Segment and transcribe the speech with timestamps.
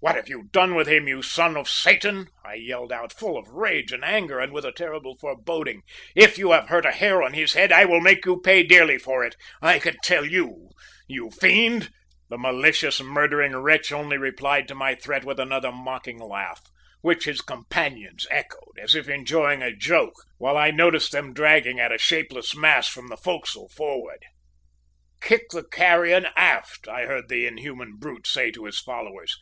[0.00, 3.48] "`What have you done with him, you son of Satan?' I yelled out, full of
[3.48, 5.82] rage and anger, and with a terrible foreboding.
[6.16, 8.96] `If you have hurt a hair of his head I will make you pay dearly
[8.96, 10.70] for it, I can tell you,
[11.08, 11.90] you fiend!'
[12.30, 16.62] "The malicious, murdering wretch only replied to my threat with another mocking laugh,
[17.00, 21.92] which his companions echoed, as if enjoying a joke, while I noticed them dragging at
[21.92, 24.22] a shapeless mass from the forecastle forwards.
[25.20, 29.36] "`Kick the carrion aft!' I heard the inhuman brute say to his followers.